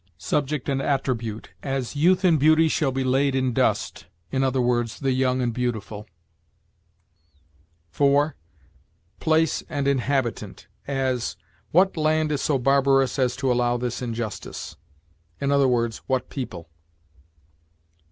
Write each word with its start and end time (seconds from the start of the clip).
3. 0.13 0.13
Subject 0.17 0.67
and 0.67 0.81
attribute; 0.81 1.51
as, 1.61 1.95
'Youth 1.95 2.23
and 2.23 2.39
beauty 2.39 2.67
shall 2.67 2.91
be 2.91 3.03
laid 3.03 3.35
in 3.35 3.53
dust,' 3.53 4.07
i. 4.33 4.37
e., 4.37 4.89
the 4.99 5.11
young 5.11 5.43
and 5.43 5.53
beautiful. 5.53 6.07
4. 7.91 8.35
Place 9.19 9.61
and 9.69 9.87
inhabitant; 9.87 10.65
as, 10.87 11.37
'What 11.69 11.95
land 11.97 12.31
is 12.31 12.41
so 12.41 12.57
barbarous 12.57 13.19
as 13.19 13.35
to 13.35 13.51
allow 13.51 13.77
this 13.77 14.01
injustice?' 14.01 14.75
i. 15.39 15.45
e., 15.45 15.87
what 16.07 16.29
people. 16.31 16.63
5. 16.63 16.69